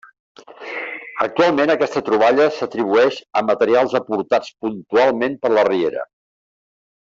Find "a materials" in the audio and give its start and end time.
3.41-3.95